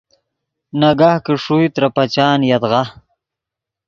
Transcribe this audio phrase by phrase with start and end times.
[0.79, 2.81] ناگاہ کہ ݰوئے ترے پچان یدغا